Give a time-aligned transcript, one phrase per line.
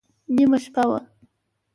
[0.35, 0.99] نیمه شپه وه.